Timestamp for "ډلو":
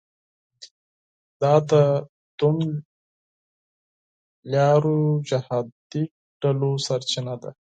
6.41-6.69